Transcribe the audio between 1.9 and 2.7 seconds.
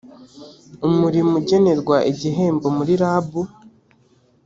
igihembo